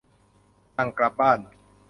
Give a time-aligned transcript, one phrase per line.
[0.75, 1.39] สั่งกลับบ้าน